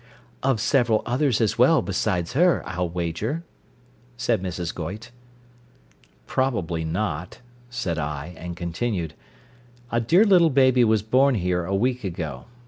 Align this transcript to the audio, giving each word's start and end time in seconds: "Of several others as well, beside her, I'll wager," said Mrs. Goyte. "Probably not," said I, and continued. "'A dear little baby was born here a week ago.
"Of 0.41 0.59
several 0.59 1.03
others 1.05 1.39
as 1.41 1.59
well, 1.59 1.83
beside 1.83 2.29
her, 2.31 2.63
I'll 2.67 2.89
wager," 2.89 3.43
said 4.17 4.41
Mrs. 4.41 4.73
Goyte. 4.73 5.11
"Probably 6.25 6.83
not," 6.83 7.39
said 7.69 7.99
I, 7.99 8.33
and 8.35 8.57
continued. 8.57 9.13
"'A 9.91 10.01
dear 10.01 10.25
little 10.25 10.49
baby 10.49 10.83
was 10.83 11.03
born 11.03 11.35
here 11.35 11.65
a 11.65 11.75
week 11.75 12.03
ago. 12.03 12.45